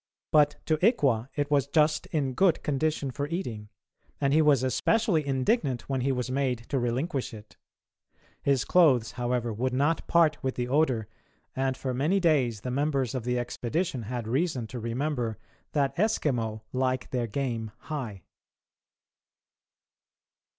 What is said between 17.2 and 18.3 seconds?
game high.